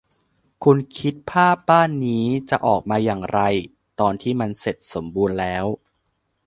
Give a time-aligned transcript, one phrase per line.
[0.63, 3.39] คุณคิดภาพบ้านนี้จะออกมาอย่างไร
[3.99, 5.65] ตอนที่มันเสร็จสมบูรณ์แล้ว